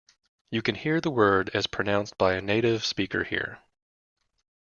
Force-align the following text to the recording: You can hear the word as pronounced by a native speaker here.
You 0.49 0.63
can 0.63 0.73
hear 0.73 0.99
the 0.99 1.11
word 1.11 1.51
as 1.53 1.67
pronounced 1.67 2.17
by 2.17 2.33
a 2.33 2.41
native 2.41 2.83
speaker 2.83 3.23
here. 3.23 3.59